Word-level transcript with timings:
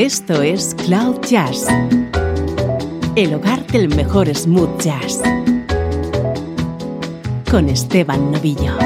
Esto 0.00 0.40
es 0.40 0.74
Cloud 0.86 1.20
Jazz, 1.28 1.66
el 3.16 3.34
hogar 3.34 3.66
del 3.66 3.94
mejor 3.94 4.34
smooth 4.34 4.80
jazz, 4.80 5.20
con 7.50 7.68
Esteban 7.68 8.32
Novillo. 8.32 8.78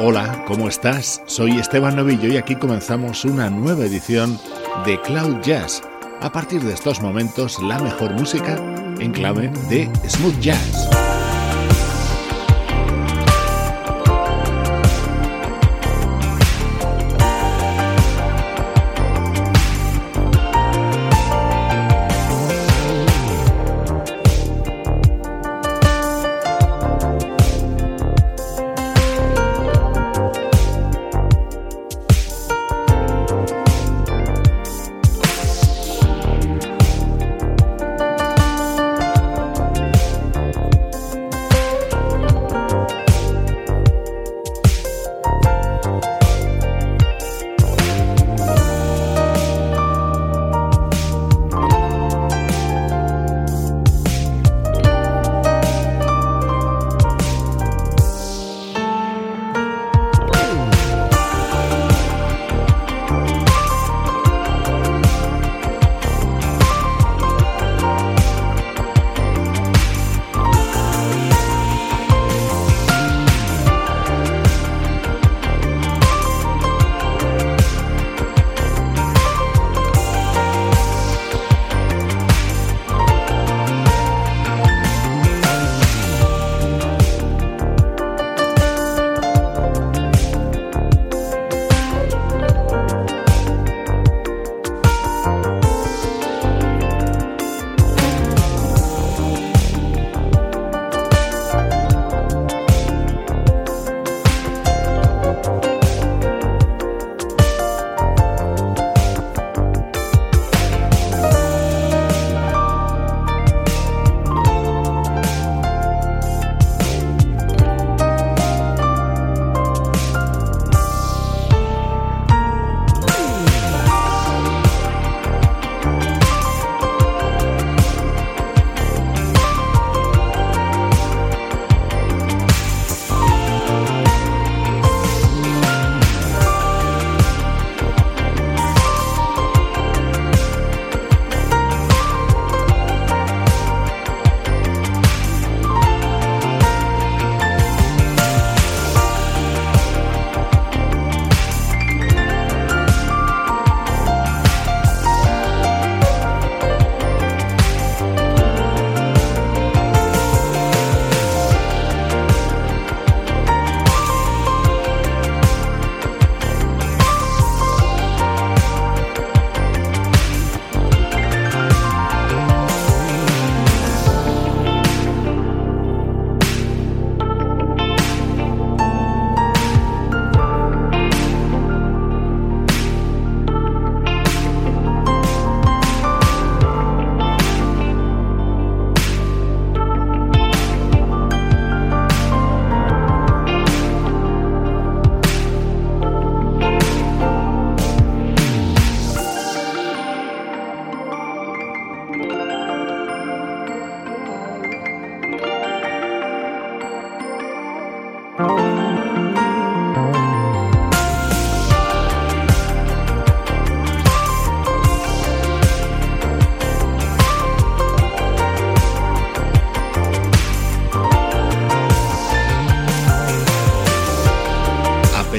Hola, 0.00 0.44
¿cómo 0.48 0.66
estás? 0.66 1.22
Soy 1.26 1.60
Esteban 1.60 1.94
Novillo 1.94 2.26
y 2.26 2.38
aquí 2.38 2.56
comenzamos 2.56 3.24
una 3.24 3.48
nueva 3.48 3.84
edición 3.84 4.36
de 4.84 5.00
Cloud 5.02 5.40
Jazz. 5.40 5.80
A 6.20 6.32
partir 6.32 6.60
de 6.62 6.74
estos 6.74 7.00
momentos, 7.00 7.62
la 7.62 7.78
mejor 7.78 8.14
música 8.14 8.56
en 8.98 9.12
clave 9.12 9.48
de 9.70 9.88
smooth 10.08 10.40
jazz. 10.40 11.07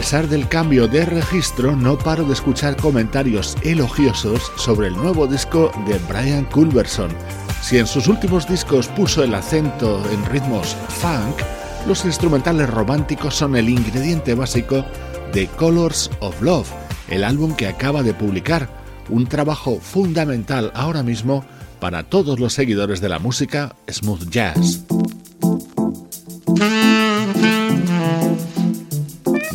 Pesar 0.10 0.28
del 0.28 0.48
cambio 0.48 0.88
de 0.88 1.06
registro, 1.06 1.76
no 1.76 1.96
paro 1.96 2.24
de 2.24 2.34
escuchar 2.34 2.76
comentarios 2.76 3.56
elogiosos 3.62 4.52
sobre 4.56 4.88
el 4.88 4.96
nuevo 4.96 5.28
disco 5.28 5.72
de 5.86 6.00
Brian 6.10 6.46
Culberson. 6.46 7.12
Si 7.62 7.78
en 7.78 7.86
sus 7.86 8.08
últimos 8.08 8.50
discos 8.50 8.88
puso 8.88 9.24
el 9.24 9.36
acento 9.36 10.02
en 10.12 10.26
ritmos 10.26 10.76
funk, 10.88 11.36
los 11.86 12.06
instrumentales 12.06 12.72
románticos 12.72 13.36
son 13.36 13.56
el 13.56 13.70
ingrediente 13.70 14.34
básico 14.34 14.84
de 15.32 15.46
Colors 15.46 16.10
of 16.22 16.42
Love, 16.42 16.72
el 17.10 17.24
álbum 17.24 17.56
que 17.56 17.68
acaba 17.68 18.02
de 18.02 18.16
publicar, 18.16 18.68
un 19.10 19.28
trabajo 19.28 19.80
fundamental 19.80 20.72
ahora 20.74 21.04
mismo 21.04 21.46
para 21.80 22.02
todos 22.02 22.40
los 22.40 22.54
seguidores 22.54 23.00
de 23.00 23.10
la 23.10 23.20
música 23.20 23.76
smooth 23.88 24.28
jazz. 24.32 24.86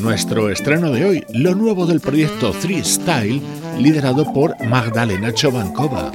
Nuestro 0.05 0.51
estreno 0.51 0.91
de 0.91 1.03
hoy, 1.07 1.25
lo 1.33 1.55
nuevo 1.55 1.87
del 1.87 1.99
proyecto 1.99 2.53
Three 2.53 2.85
Style, 2.85 3.41
liderado 3.79 4.31
por 4.35 4.55
Magdalena 4.67 5.33
Chovankova. 5.33 6.13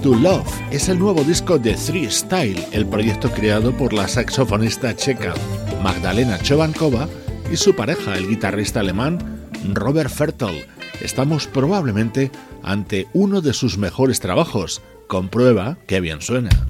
To 0.00 0.14
Love 0.14 0.48
es 0.70 0.88
el 0.88 0.98
nuevo 0.98 1.22
disco 1.24 1.58
de 1.58 1.74
Three 1.74 2.10
Style, 2.10 2.64
el 2.72 2.86
proyecto 2.86 3.30
creado 3.30 3.72
por 3.76 3.92
la 3.92 4.08
saxofonista 4.08 4.94
checa 4.96 5.34
Magdalena 5.82 6.38
Chovankova 6.38 7.08
y 7.52 7.56
su 7.56 7.74
pareja, 7.76 8.16
el 8.16 8.28
guitarrista 8.28 8.80
alemán 8.80 9.18
Robert 9.72 10.10
Fertel. 10.10 10.64
Estamos 11.00 11.46
probablemente 11.46 12.30
ante 12.62 13.08
uno 13.12 13.40
de 13.40 13.52
sus 13.52 13.76
mejores 13.78 14.20
trabajos. 14.20 14.82
Comprueba 15.06 15.76
que 15.86 16.00
bien 16.00 16.20
suena. 16.22 16.63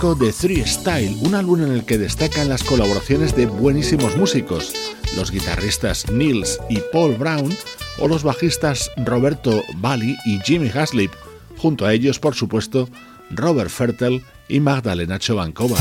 De 0.00 0.32
Three 0.32 0.64
Style, 0.66 1.14
un 1.20 1.34
álbum 1.34 1.62
en 1.62 1.72
el 1.72 1.84
que 1.84 1.98
destacan 1.98 2.48
las 2.48 2.64
colaboraciones 2.64 3.36
de 3.36 3.44
buenísimos 3.44 4.16
músicos, 4.16 4.72
los 5.14 5.30
guitarristas 5.30 6.10
Nils 6.10 6.58
y 6.70 6.78
Paul 6.90 7.16
Brown 7.16 7.54
o 7.98 8.08
los 8.08 8.22
bajistas 8.22 8.90
Roberto 9.04 9.62
Bali 9.76 10.16
y 10.24 10.38
Jimmy 10.38 10.70
Haslip, 10.70 11.12
junto 11.58 11.84
a 11.84 11.92
ellos, 11.92 12.18
por 12.18 12.34
supuesto, 12.34 12.88
Robert 13.30 13.68
Fertel 13.68 14.24
y 14.48 14.60
Magdalena 14.60 15.18
Chovankova. 15.18 15.78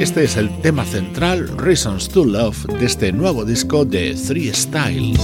Este 0.00 0.24
es 0.24 0.36
el 0.36 0.60
tema 0.60 0.84
central, 0.84 1.56
Reasons 1.56 2.08
to 2.08 2.24
Love, 2.24 2.66
de 2.66 2.86
este 2.86 3.12
nuevo 3.12 3.44
disco 3.44 3.84
de 3.84 4.16
Three 4.16 4.52
Style. 4.52 5.14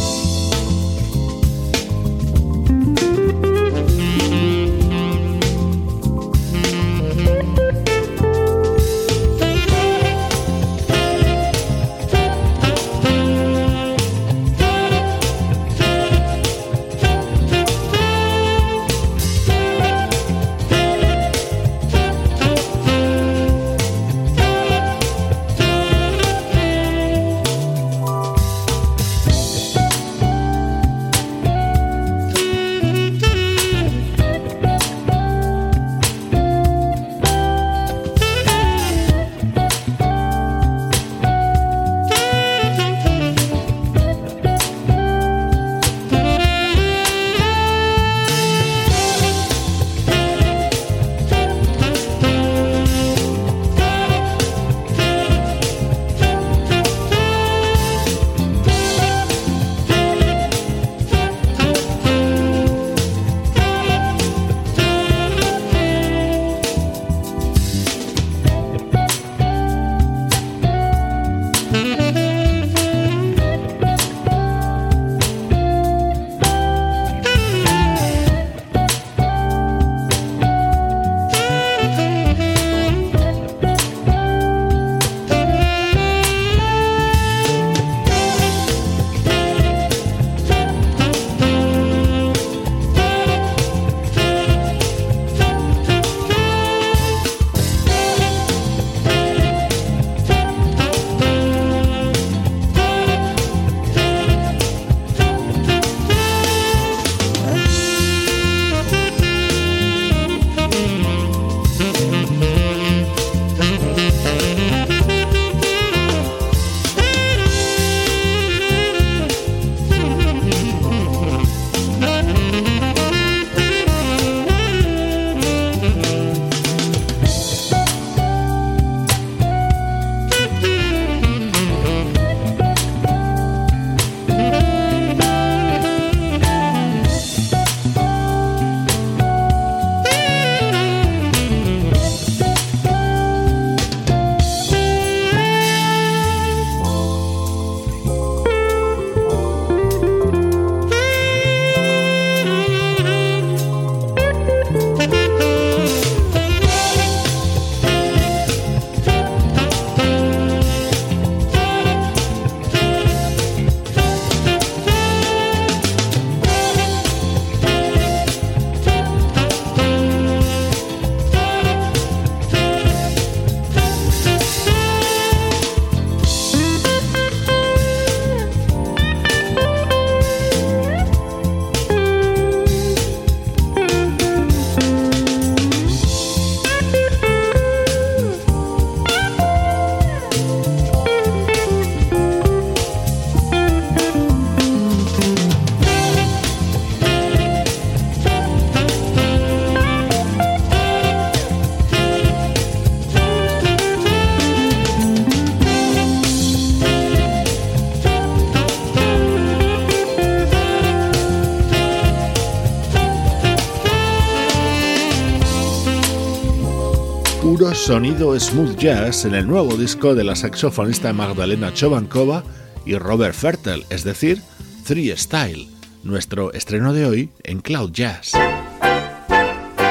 Sonido 217.74 218.38
smooth 218.38 218.76
jazz 218.76 219.24
en 219.24 219.34
el 219.34 219.46
nuevo 219.46 219.76
disco 219.76 220.14
de 220.14 220.22
la 220.22 220.36
saxofonista 220.36 221.12
Magdalena 221.12 221.72
Chovankova 221.72 222.44
y 222.86 222.96
Robert 222.96 223.34
Fertel, 223.34 223.84
es 223.90 224.04
decir, 224.04 224.40
Three 224.86 225.16
Style, 225.16 225.68
nuestro 226.02 226.52
estreno 226.52 226.92
de 226.92 227.06
hoy 227.06 227.30
en 227.42 227.60
Cloud 227.60 227.90
Jazz. 227.92 228.32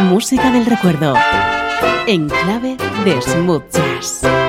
Música 0.03 0.51
del 0.51 0.65
recuerdo, 0.65 1.15
en 2.07 2.29
clave 2.29 2.77
de 3.03 3.21
smooth 3.21 3.63
jazz. 3.71 4.42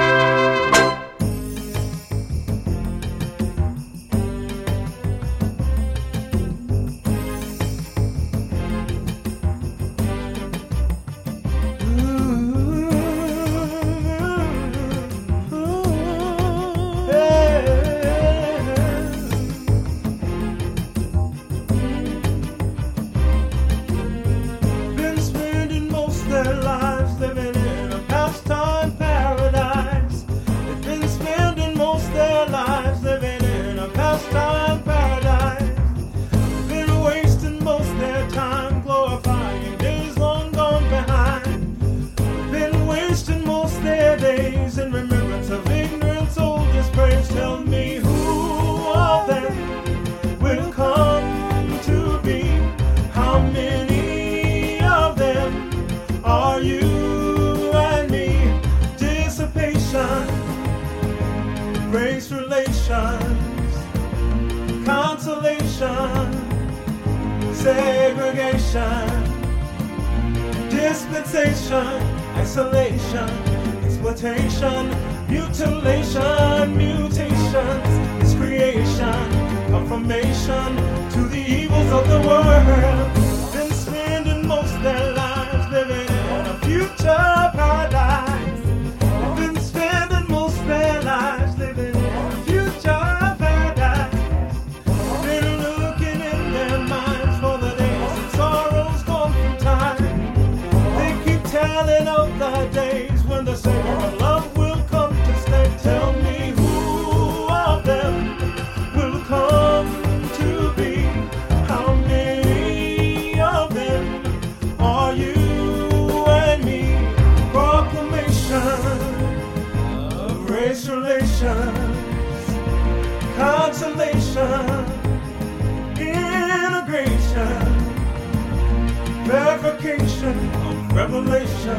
Revelation, 129.85 131.77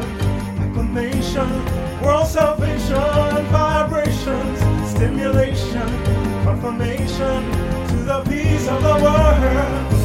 acclamation, 0.62 1.50
world 2.04 2.28
salvation, 2.28 3.46
vibrations, 3.52 4.60
stimulation, 4.92 5.88
confirmation 6.44 7.52
to 7.88 7.98
the 8.06 8.24
peace 8.30 8.68
of 8.68 8.84
the 8.84 8.94
world. 9.04 10.05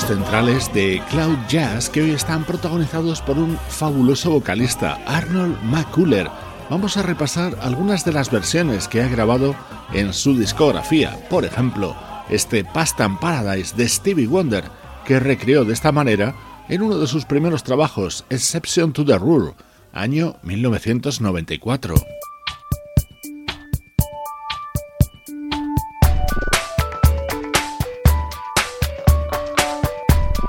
Centrales 0.00 0.72
de 0.72 1.02
Cloud 1.10 1.36
Jazz 1.50 1.90
que 1.90 2.00
hoy 2.00 2.12
están 2.12 2.44
protagonizados 2.44 3.20
por 3.20 3.36
un 3.36 3.58
fabuloso 3.68 4.30
vocalista, 4.30 4.98
Arnold 5.06 5.62
McCuller. 5.64 6.30
Vamos 6.70 6.96
a 6.96 7.02
repasar 7.02 7.58
algunas 7.60 8.02
de 8.02 8.12
las 8.12 8.30
versiones 8.30 8.88
que 8.88 9.02
ha 9.02 9.08
grabado 9.08 9.54
en 9.92 10.14
su 10.14 10.34
discografía. 10.34 11.18
Por 11.28 11.44
ejemplo, 11.44 11.94
este 12.30 12.64
Past 12.64 13.02
and 13.02 13.18
Paradise 13.18 13.76
de 13.76 13.86
Stevie 13.86 14.26
Wonder, 14.26 14.64
que 15.04 15.20
recreó 15.20 15.66
de 15.66 15.74
esta 15.74 15.92
manera 15.92 16.34
en 16.70 16.80
uno 16.80 16.96
de 16.96 17.06
sus 17.06 17.26
primeros 17.26 17.62
trabajos, 17.62 18.24
Exception 18.30 18.94
to 18.94 19.04
the 19.04 19.18
Rule, 19.18 19.52
año 19.92 20.36
1994. 20.42 21.96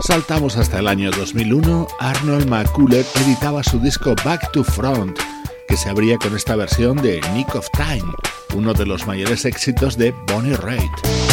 Saltamos 0.06 0.58
hasta 0.58 0.80
el 0.80 0.90
año 0.90 1.12
2001, 1.12 1.88
Arnold 1.98 2.50
McCuller 2.50 3.06
editaba 3.26 3.64
su 3.64 3.80
disco 3.80 4.14
Back 4.26 4.52
to 4.52 4.62
Front, 4.62 5.18
que 5.66 5.78
se 5.78 5.90
abría 5.90 6.18
con 6.18 6.36
esta 6.36 6.58
versión 6.58 6.98
de 6.98 7.22
Nick 7.34 7.56
of 7.56 7.68
Time, 7.72 8.12
uno 8.54 8.74
de 8.74 8.86
los 8.86 9.08
mayores 9.08 9.46
éxitos 9.46 9.98
de 9.98 10.14
Bonnie 10.28 10.58
Raitt. 10.58 11.33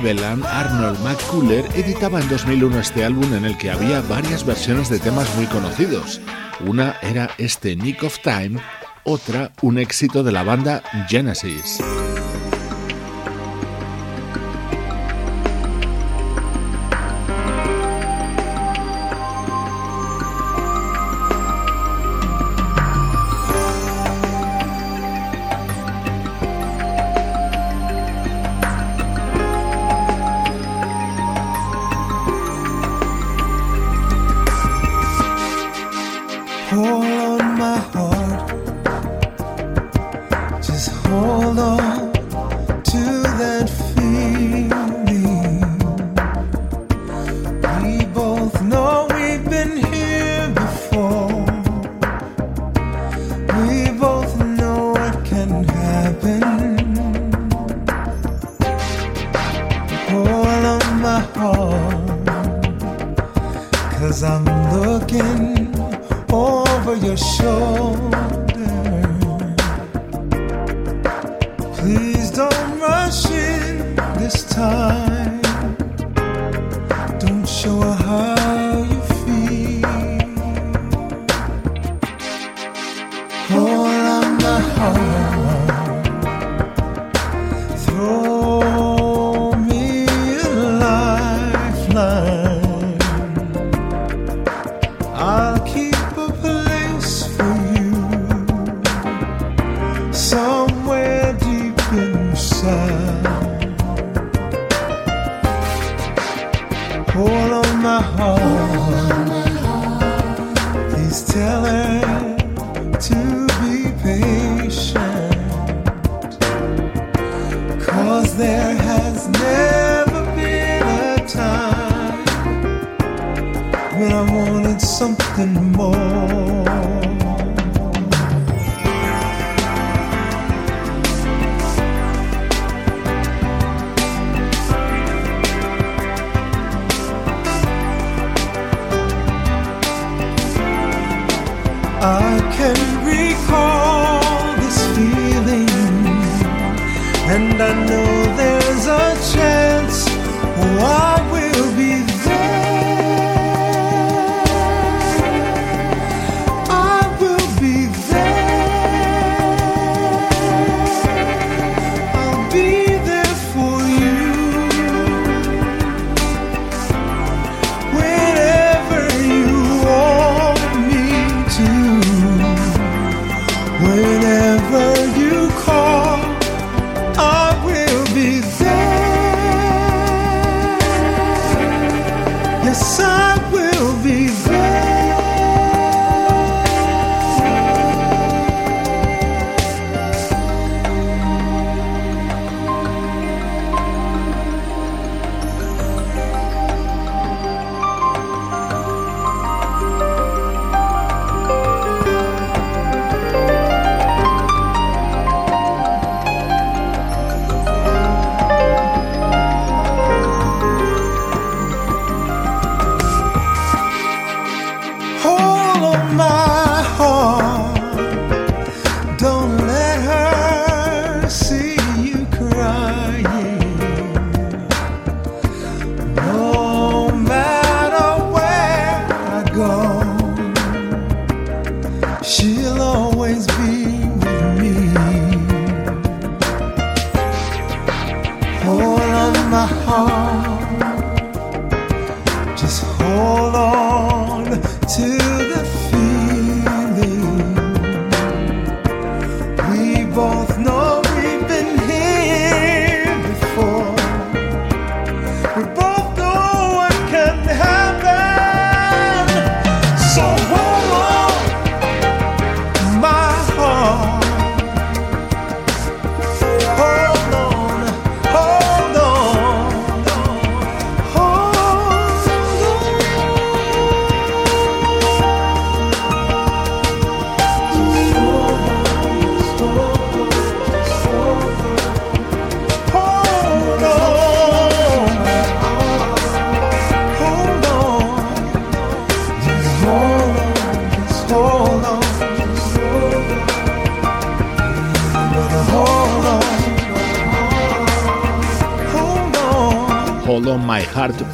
Cleveland, 0.00 0.44
Arnold 0.46 1.00
McCuller, 1.00 1.64
editaba 1.74 2.20
en 2.20 2.28
2001 2.28 2.78
este 2.78 3.04
álbum 3.04 3.34
en 3.34 3.44
el 3.44 3.58
que 3.58 3.70
había 3.70 4.00
varias 4.02 4.46
versiones 4.46 4.88
de 4.88 4.98
temas 5.00 5.34
muy 5.36 5.46
conocidos. 5.46 6.20
Una 6.60 6.96
era 7.02 7.30
este 7.38 7.74
Nick 7.74 8.04
of 8.04 8.18
Time, 8.22 8.60
otra 9.04 9.50
un 9.60 9.78
éxito 9.78 10.22
de 10.22 10.32
la 10.32 10.44
banda 10.44 10.82
Genesis. 11.08 11.80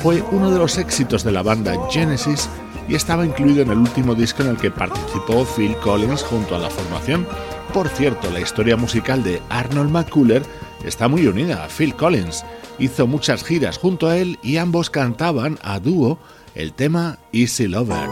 Fue 0.04 0.22
uno 0.32 0.50
de 0.50 0.58
los 0.58 0.76
éxitos 0.76 1.24
de 1.24 1.32
la 1.32 1.42
banda 1.42 1.74
Genesis 1.90 2.50
y 2.90 2.94
estaba 2.94 3.24
incluido 3.24 3.62
en 3.62 3.70
el 3.70 3.78
último 3.78 4.14
disco 4.14 4.42
en 4.42 4.50
el 4.50 4.58
que 4.58 4.70
participó 4.70 5.46
Phil 5.46 5.74
Collins 5.76 6.22
junto 6.22 6.54
a 6.54 6.58
la 6.58 6.68
formación. 6.68 7.26
Por 7.72 7.88
cierto, 7.88 8.30
la 8.30 8.40
historia 8.40 8.76
musical 8.76 9.24
de 9.24 9.40
Arnold 9.48 9.90
McCuller 9.90 10.42
está 10.84 11.08
muy 11.08 11.26
unida 11.26 11.64
a 11.64 11.68
Phil 11.68 11.94
Collins. 11.94 12.44
Hizo 12.78 13.06
muchas 13.06 13.44
giras 13.44 13.78
junto 13.78 14.06
a 14.06 14.18
él 14.18 14.38
y 14.42 14.58
ambos 14.58 14.90
cantaban 14.90 15.58
a 15.62 15.80
dúo 15.80 16.18
el 16.54 16.74
tema 16.74 17.16
Easy 17.32 17.66
Lover. 17.66 18.10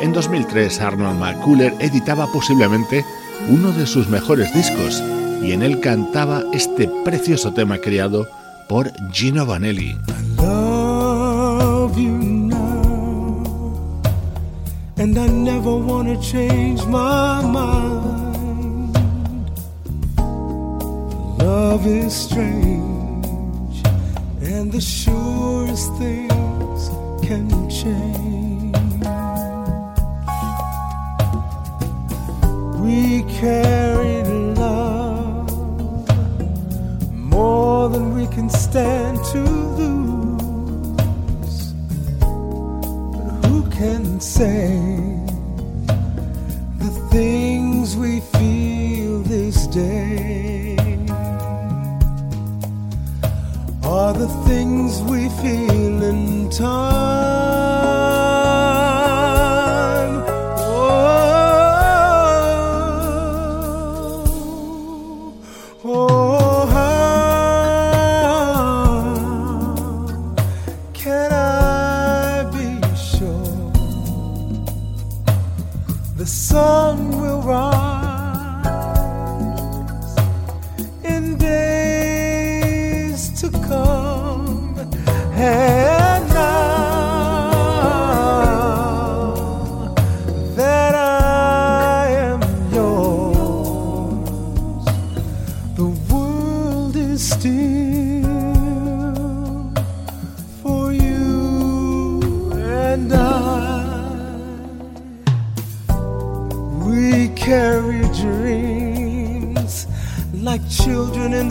En 0.00 0.14
2003 0.14 0.80
Arnold 0.80 1.20
McCuller 1.20 1.74
editaba 1.80 2.32
posiblemente 2.32 3.04
uno 3.48 3.72
de 3.72 3.86
sus 3.86 4.08
mejores 4.08 4.52
discos, 4.54 5.02
y 5.42 5.52
en 5.52 5.62
él 5.62 5.80
cantaba 5.80 6.42
este 6.52 6.88
precioso 7.04 7.52
tema 7.52 7.78
creado 7.78 8.28
por 8.68 8.92
Gino 9.12 9.46
Vanelli. 9.46 9.96
and 15.02 15.18
I 15.18 15.26
never 15.26 15.74
wanna 15.74 16.16
change 16.22 16.84
my 16.86 17.42
mind. 17.42 18.94
Love 21.38 21.86
is 21.86 22.14
strange, 22.14 23.82
and 24.42 24.70
the 24.70 24.80
surest 24.80 25.92
things 25.98 26.88
can 27.26 27.68
change. 27.68 28.21
Carried 33.42 34.28
love 34.56 35.50
more 37.12 37.88
than 37.88 38.14
we 38.14 38.24
can 38.28 38.48
stand 38.48 39.18
to 39.32 39.42
lose. 39.80 41.56
But 42.20 43.30
who 43.44 43.68
can 43.68 44.20
say 44.20 44.78
the 46.78 46.92
things 47.10 47.96
we 47.96 48.20
feel 48.36 49.22
this 49.22 49.66
day 49.66 50.76
are 53.82 54.12
the 54.14 54.30
things 54.46 55.02
we 55.02 55.28
feel 55.42 56.02
in 56.10 56.48
time? 56.50 58.31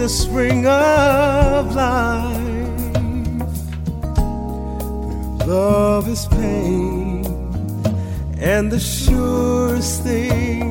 the 0.02 0.10
spring 0.10 0.66
of 0.66 1.76
life. 1.76 2.38
Love 5.48 6.10
is 6.10 6.26
pain, 6.26 7.24
and 8.40 8.72
the 8.72 8.80
surest 8.80 10.02
thing 10.02 10.71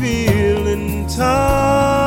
feeling 0.00 1.06
tired. 1.06 1.99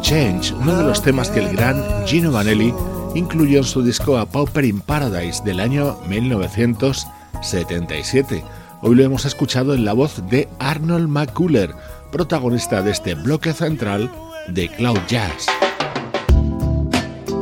Change, 0.00 0.54
uno 0.54 0.78
de 0.78 0.84
los 0.84 1.02
temas 1.02 1.30
que 1.30 1.40
el 1.40 1.54
gran 1.54 2.06
Gino 2.06 2.32
Vanelli 2.32 2.72
incluyó 3.14 3.58
en 3.58 3.64
su 3.64 3.82
disco 3.82 4.16
A 4.16 4.24
Pauper 4.24 4.64
in 4.64 4.80
Paradise 4.80 5.44
del 5.44 5.60
año 5.60 5.98
1977. 6.08 8.42
Hoy 8.80 8.94
lo 8.94 9.02
hemos 9.02 9.26
escuchado 9.26 9.74
en 9.74 9.84
la 9.84 9.92
voz 9.92 10.26
de 10.30 10.48
Arnold 10.58 11.08
McCuller, 11.08 11.74
protagonista 12.10 12.80
de 12.80 12.92
este 12.92 13.14
bloque 13.14 13.52
central 13.52 14.10
de 14.48 14.70
Cloud 14.70 15.00
Jazz. 15.06 15.48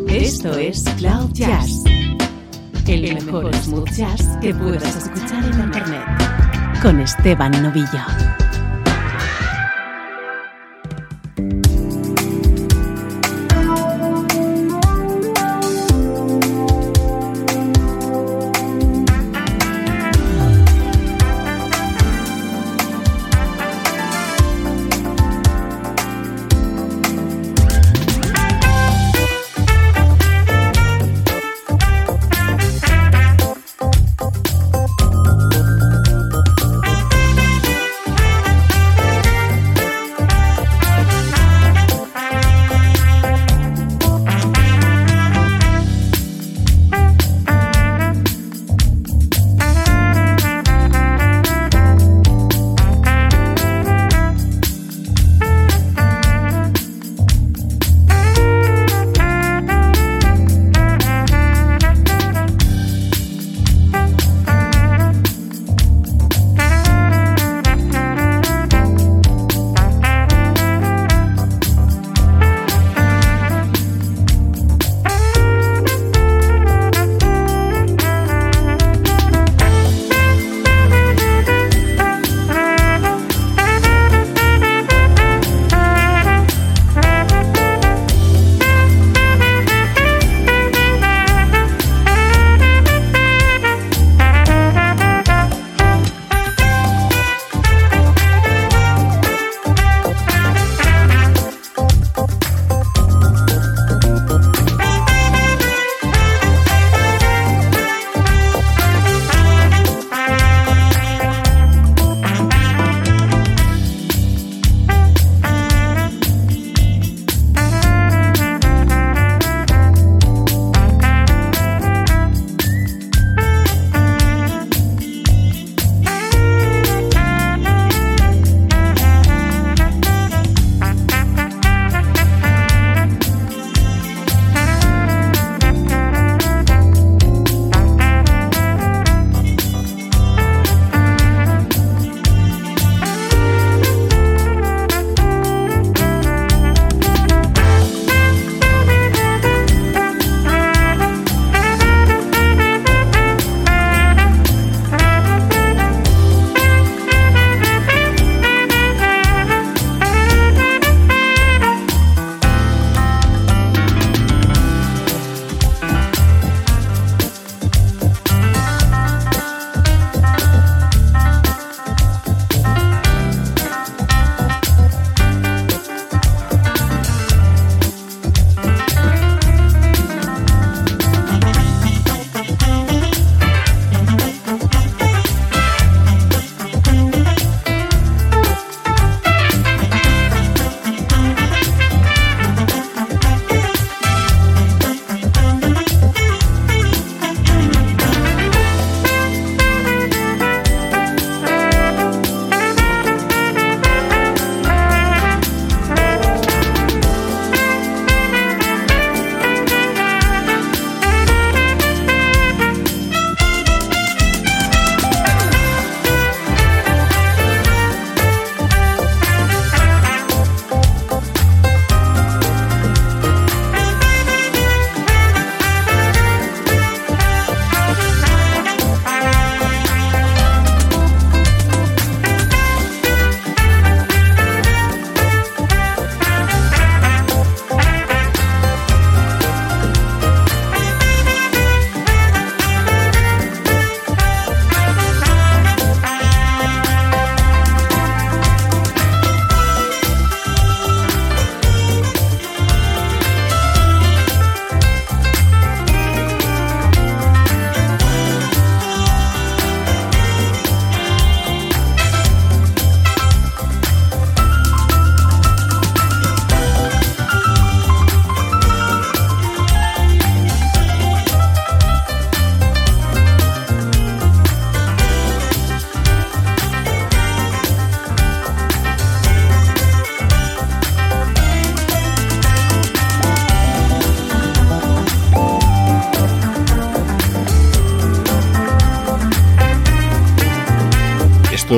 Esto 0.08 0.58
es 0.58 0.82
Cloud 0.98 1.30
Jazz, 1.32 1.84
el 2.88 3.14
mejor 3.14 3.54
smooth 3.54 3.88
jazz 3.92 4.36
que 4.40 4.52
puedas 4.52 4.96
escuchar 4.96 5.44
en 5.44 5.60
Internet, 5.60 6.02
con 6.82 6.98
Esteban 7.00 7.52
Novillo. 7.62 8.41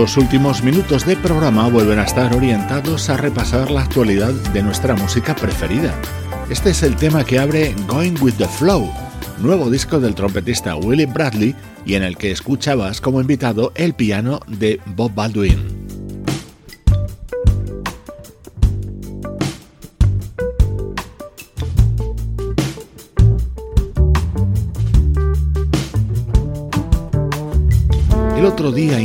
Estos 0.05 0.23
últimos 0.23 0.63
minutos 0.63 1.07
de 1.07 1.17
programa 1.17 1.67
vuelven 1.71 1.99
a 1.99 2.03
estar 2.03 2.37
orientados 2.37 3.09
a 3.09 3.17
repasar 3.17 3.71
la 3.71 3.81
actualidad 3.81 4.35
de 4.53 4.63
nuestra 4.63 4.95
música 4.95 5.35
preferida. 5.35 5.99
Este 6.51 6.71
es 6.71 6.83
el 6.83 6.95
tema 6.95 7.25
que 7.25 7.39
abre 7.39 7.75
Going 7.89 8.17
with 8.21 8.35
the 8.35 8.47
Flow, 8.47 8.93
nuevo 9.39 9.71
disco 9.71 10.01
del 10.01 10.15
trompetista 10.15 10.77
Willie 10.77 11.07
Bradley 11.07 11.57
y 11.87 11.95
en 11.95 12.03
el 12.03 12.19
que 12.19 12.33
escuchabas 12.33 13.01
como 13.01 13.19
invitado 13.19 13.73
el 13.77 13.95
piano 13.95 14.41
de 14.47 14.79
Bob 14.95 15.15
Baldwin. 15.15 15.64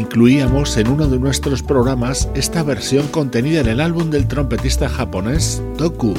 Incluíamos 0.09 0.75
en 0.77 0.87
uno 0.87 1.07
de 1.07 1.19
nuestros 1.19 1.61
programas 1.61 2.27
esta 2.33 2.63
versión 2.63 3.05
contenida 3.09 3.61
en 3.61 3.67
el 3.67 3.79
álbum 3.79 4.09
del 4.09 4.27
trompetista 4.27 4.89
japonés 4.89 5.61
Toku. 5.77 6.15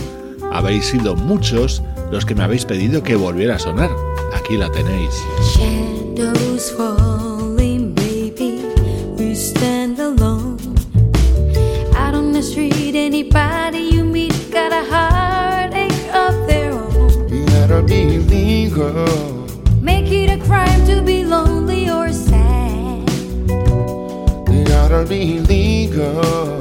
Habéis 0.53 0.85
sido 0.85 1.17
muchos 1.17 1.83
los 2.13 2.25
que 2.25 2.37
me 2.37 2.45
habéis 2.45 2.65
pedido 2.65 3.03
que 3.03 3.17
volviera 3.17 3.57
a 3.57 3.59
sonar. 3.59 3.91
Aquí 4.33 4.57
la 4.57 4.71
tenéis. 4.71 5.11
be 25.05 25.41
legal. 25.41 26.60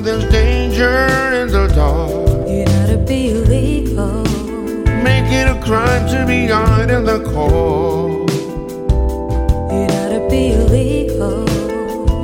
there's 0.00 0.24
danger 0.30 1.08
in 1.32 1.48
the 1.48 1.66
dark. 1.74 2.48
You 2.48 2.64
gotta 2.64 2.98
be 2.98 3.32
legal. 3.32 4.22
Make 5.02 5.32
it 5.32 5.48
a 5.48 5.60
crime 5.64 6.06
to 6.08 6.24
be 6.26 6.50
out 6.52 6.90
in 6.90 7.04
the 7.04 7.20
cold. 7.32 8.30
You 9.72 9.86
gotta 9.88 10.26
be 10.30 10.56
legal. 10.56 11.48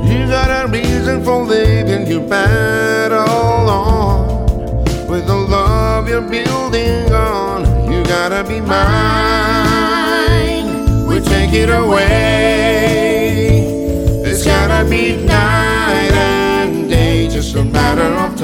You 0.05 0.27
got 0.27 0.49
a 0.49 0.67
reason 0.71 1.23
for 1.23 1.43
living, 1.43 2.07
you 2.07 2.21
battle 2.21 3.69
on. 3.69 4.45
With 5.09 5.25
the 5.27 5.35
love 5.35 6.07
you're 6.07 6.21
building 6.21 7.11
on, 7.13 7.91
you 7.91 8.03
gotta 8.05 8.43
be 8.43 8.61
mine. 8.61 9.95
We 11.07 11.19
take 11.19 11.53
it 11.53 11.69
away. 11.69 13.15
It's 14.23 14.43
gotta 14.45 14.83
be 14.89 15.24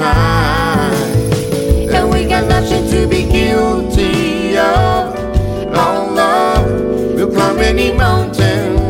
time. 0.02 0.92
And 1.94 2.10
we 2.10 2.24
got 2.24 2.48
nothing 2.48 2.84
to 2.90 3.06
be 3.06 3.22
guilty 3.24 4.56
of. 4.58 5.14
On 5.82 6.14
love, 6.14 6.66
we'll 7.14 7.30
climb 7.30 7.58
any 7.58 7.92
mountain. 7.92 8.81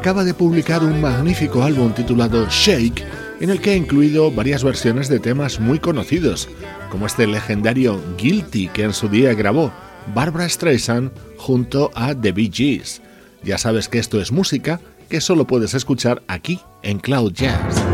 Acaba 0.00 0.24
de 0.24 0.32
publicar 0.32 0.82
un 0.82 0.98
magnífico 0.98 1.62
álbum 1.62 1.92
titulado 1.92 2.46
Shake, 2.48 3.04
en 3.38 3.50
el 3.50 3.60
que 3.60 3.72
ha 3.72 3.76
incluido 3.76 4.30
varias 4.30 4.64
versiones 4.64 5.10
de 5.10 5.20
temas 5.20 5.60
muy 5.60 5.78
conocidos, 5.78 6.48
como 6.88 7.04
este 7.04 7.26
legendario 7.26 8.00
Guilty 8.16 8.68
que 8.68 8.84
en 8.84 8.94
su 8.94 9.10
día 9.10 9.34
grabó 9.34 9.70
Barbara 10.14 10.48
Streisand 10.48 11.10
junto 11.36 11.90
a 11.94 12.14
The 12.14 12.32
Bee 12.32 12.50
Gees. 12.50 13.02
Ya 13.42 13.58
sabes 13.58 13.90
que 13.90 13.98
esto 13.98 14.22
es 14.22 14.32
música 14.32 14.80
que 15.10 15.20
solo 15.20 15.46
puedes 15.46 15.74
escuchar 15.74 16.22
aquí 16.28 16.60
en 16.82 16.98
Cloud 16.98 17.34
Jazz. 17.34 17.89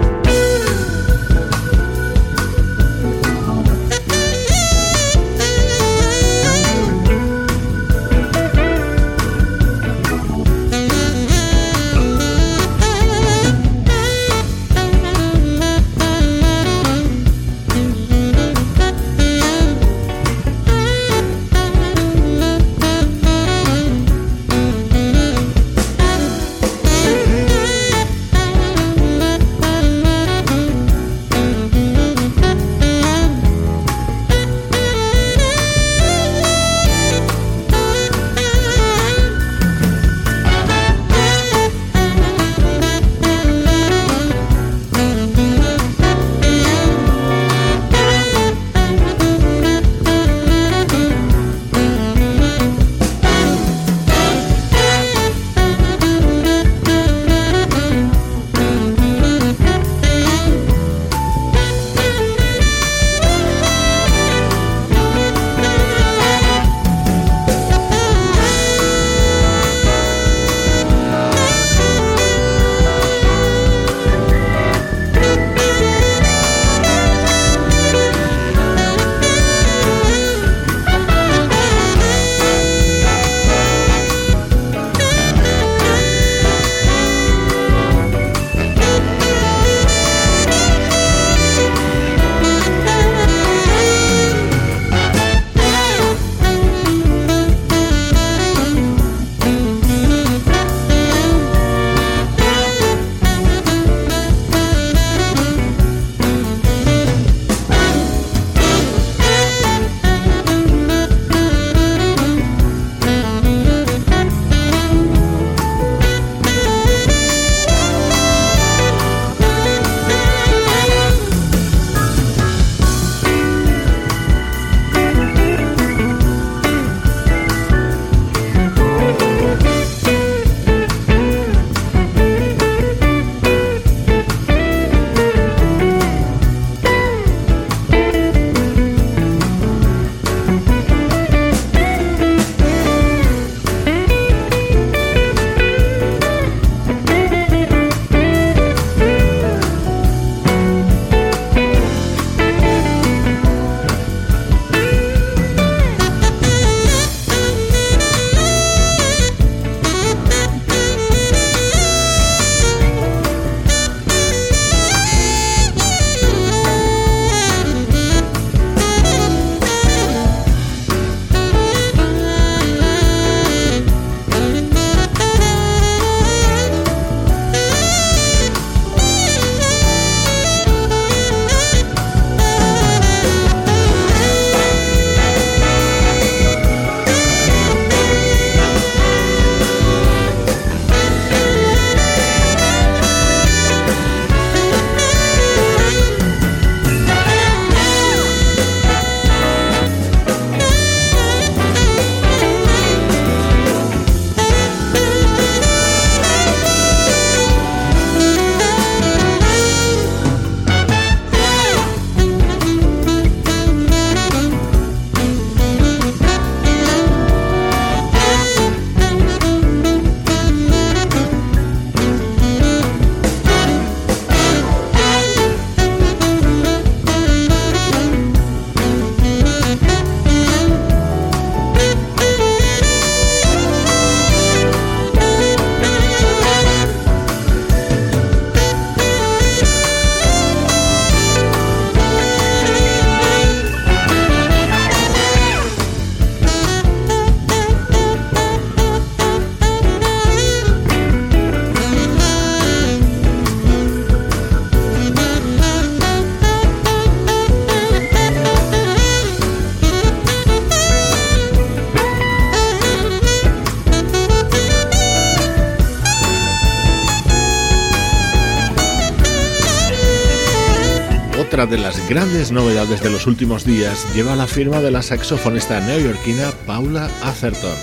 Grandes 272.36 272.52
novedades 272.52 273.02
de 273.02 273.08
los 273.08 273.26
últimos 273.26 273.64
días 273.64 274.06
lleva 274.14 274.36
la 274.36 274.46
firma 274.46 274.82
de 274.82 274.90
la 274.90 275.00
saxofonista 275.00 275.80
neoyorquina 275.80 276.52
Paula 276.66 277.08
Atherton. 277.22 277.74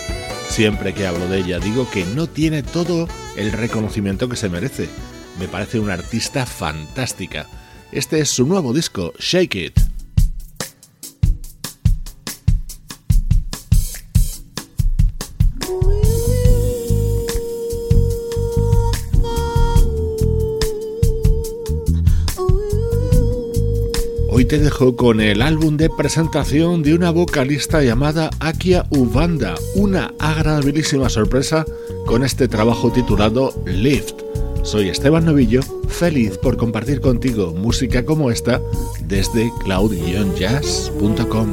Siempre 0.47 0.93
que 0.93 1.07
hablo 1.07 1.27
de 1.27 1.39
ella 1.39 1.57
digo 1.57 1.89
que 1.89 2.05
no 2.05 2.27
tiene 2.27 2.61
todo 2.61 3.07
el 3.35 3.51
reconocimiento 3.51 4.29
que 4.29 4.35
se 4.35 4.49
merece. 4.49 4.89
Me 5.39 5.47
parece 5.47 5.79
una 5.79 5.93
artista 5.93 6.45
fantástica. 6.45 7.47
Este 7.91 8.19
es 8.19 8.29
su 8.29 8.45
nuevo 8.45 8.73
disco, 8.73 9.13
Shake 9.17 9.55
It. 9.55 9.82
Te 24.53 24.59
dejo 24.59 24.95
con 24.95 25.19
el 25.19 25.41
álbum 25.41 25.77
de 25.77 25.89
presentación 25.89 26.83
de 26.83 26.93
una 26.93 27.09
vocalista 27.09 27.81
llamada 27.81 28.29
Akia 28.39 28.85
Ubanda, 28.91 29.55
una 29.73 30.13
agradabilísima 30.19 31.09
sorpresa 31.09 31.65
con 32.05 32.23
este 32.23 32.47
trabajo 32.47 32.91
titulado 32.91 33.59
Lift. 33.65 34.13
Soy 34.61 34.89
Esteban 34.89 35.25
Novillo, 35.25 35.63
feliz 35.87 36.37
por 36.37 36.55
compartir 36.55 37.01
contigo 37.01 37.55
música 37.55 38.05
como 38.05 38.29
esta 38.29 38.61
desde 39.07 39.51
cloud-jazz.com. 39.63 41.47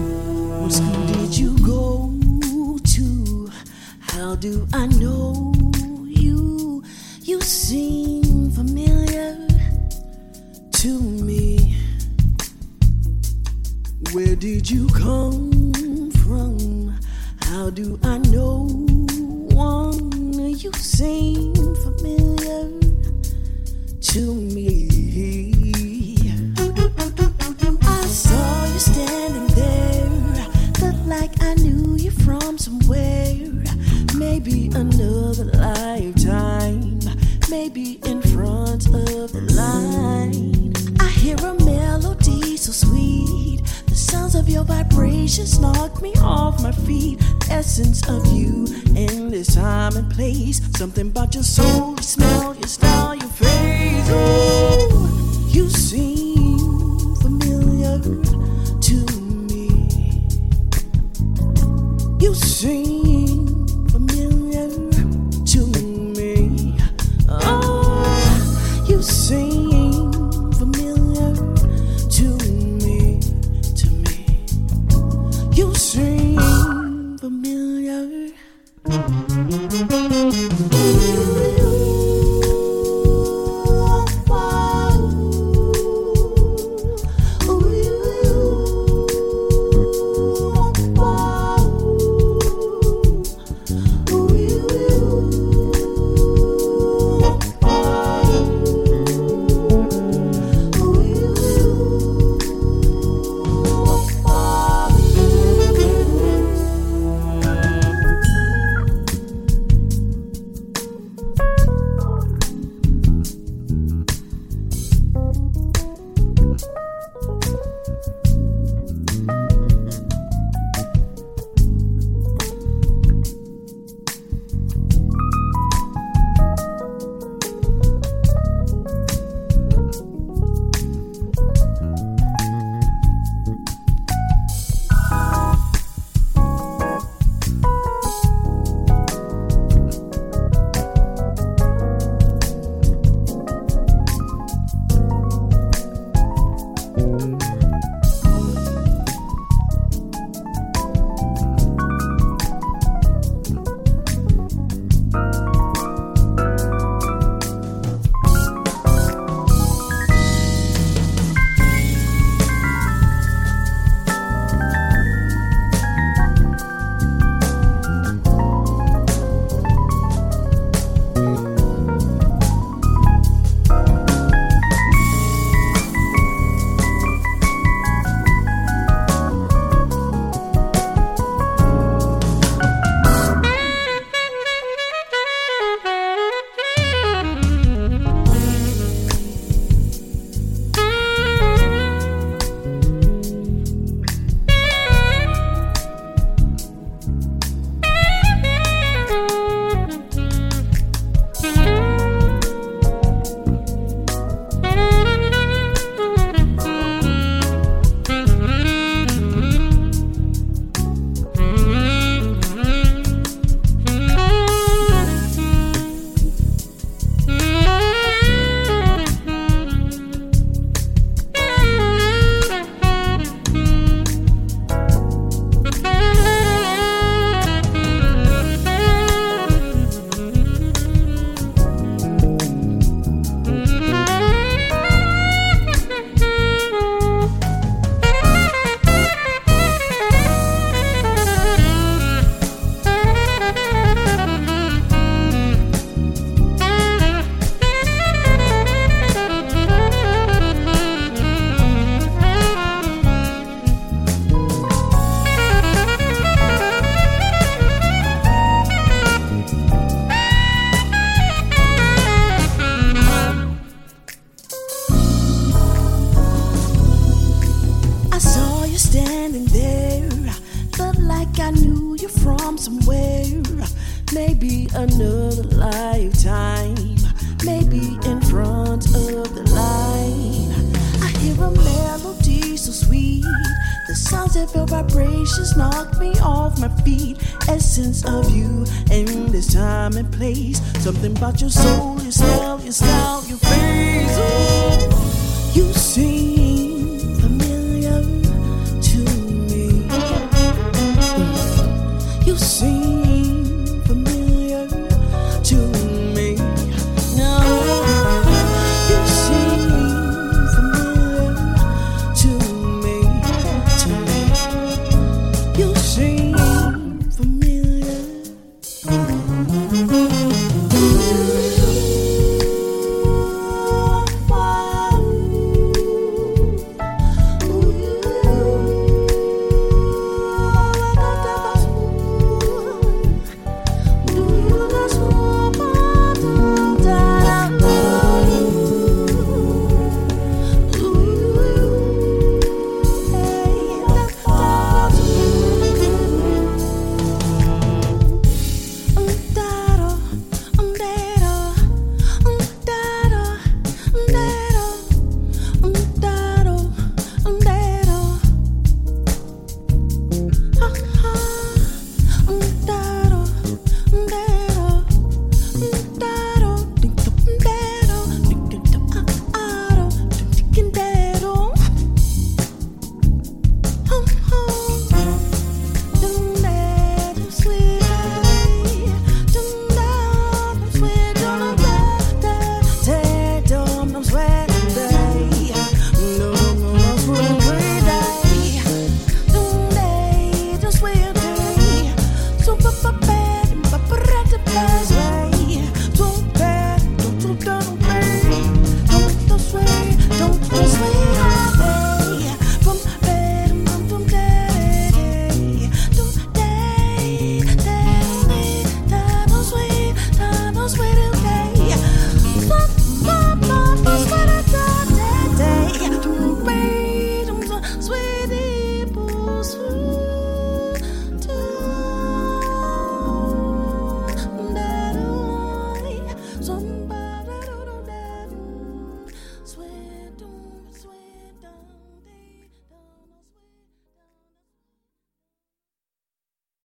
Where 14.12 14.34
did 14.34 14.68
you 14.68 14.88
come 14.88 16.10
from? 16.24 16.98
How 17.42 17.70
do 17.70 17.96
I 18.02 18.18
know 18.18 18.66
one? 19.52 20.10
You 20.56 20.72
seem 20.72 21.54
familiar 21.54 22.80
to 24.00 24.34
me. 24.34 24.88
I 27.82 28.06
saw 28.06 28.64
you 28.64 28.78
standing 28.80 29.46
there, 29.54 30.08
looked 30.82 31.06
like 31.06 31.40
I 31.40 31.54
knew 31.54 31.94
you 31.94 32.10
from 32.10 32.58
somewhere. 32.58 33.46
Maybe 34.16 34.70
another 34.74 35.44
lifetime, 35.44 36.98
maybe 37.48 38.00
in 38.04 38.20
front 38.22 38.86
of 38.86 39.30
the 39.30 39.46
line. 39.54 40.72
I 40.98 41.08
hear 41.10 41.36
a 41.36 41.54
melody 41.64 42.56
so 42.56 42.72
sweet 42.72 43.62
sounds 44.10 44.34
of 44.34 44.48
your 44.48 44.64
vibrations 44.64 45.60
knock 45.60 46.02
me 46.02 46.12
off 46.20 46.60
my 46.62 46.72
feet. 46.72 47.20
The 47.20 47.46
Essence 47.50 48.08
of 48.08 48.26
you 48.26 48.66
in 48.96 49.30
this 49.30 49.54
time 49.54 49.96
and 49.96 50.10
place. 50.10 50.60
Something 50.76 51.08
about 51.08 51.32
your 51.34 51.44
soul, 51.44 51.90
your 51.90 52.02
smell, 52.02 52.54
your 52.56 52.66
style, 52.66 53.14
your 53.14 53.28
face. 53.28 54.08
Oh, 54.10 55.46
you 55.48 55.68
seem 55.68 57.14
familiar 57.16 58.00
to 58.80 58.96
me. 59.48 60.26
You 62.18 62.34
seem 62.34 63.09